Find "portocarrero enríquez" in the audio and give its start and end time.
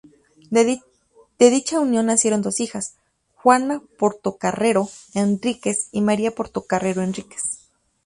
3.99-5.89, 6.33-7.59